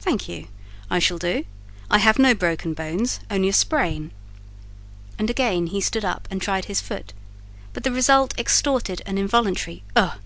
"Thank 0.00 0.28
you: 0.28 0.48
I 0.90 0.98
shall 0.98 1.16
do: 1.18 1.44
I 1.88 1.98
have 1.98 2.18
no 2.18 2.34
broken 2.34 2.74
bones,—only 2.74 3.48
a 3.50 3.52
sprain;" 3.52 4.10
and 5.16 5.30
again 5.30 5.68
he 5.68 5.80
stood 5.80 6.04
up 6.04 6.26
and 6.28 6.42
tried 6.42 6.64
his 6.64 6.80
foot, 6.80 7.12
but 7.72 7.84
the 7.84 7.92
result 7.92 8.36
extorted 8.36 9.00
an 9.06 9.16
involuntary 9.16 9.84
"Ugh!" 9.94 10.18